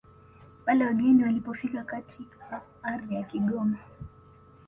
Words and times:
pale 0.65 0.85
wageni 0.85 1.23
walipofika 1.23 1.83
katika 1.83 2.61
ardhi 2.83 3.15
ya 3.15 3.23
Kigoma 3.23 3.77